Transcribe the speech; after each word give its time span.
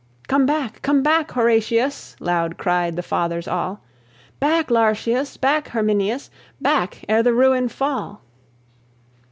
"Come 0.27 0.47
back, 0.47 0.81
come 0.81 1.03
back, 1.03 1.29
Horatius!" 1.33 2.15
Loud 2.19 2.57
cried 2.57 2.95
the 2.95 3.03
Fathers 3.03 3.47
all. 3.47 3.81
"Back, 4.39 4.71
Lartius! 4.71 5.37
Back, 5.37 5.67
Herminius! 5.67 6.31
Back, 6.59 7.05
ere 7.07 7.21
the 7.21 7.35
ruin 7.35 7.69
fall!" 7.69 8.23